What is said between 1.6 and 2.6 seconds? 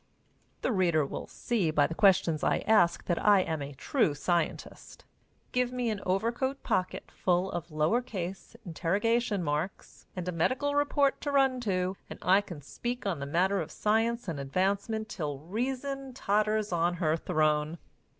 by the questions